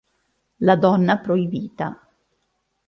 [0.61, 1.91] La donna proibita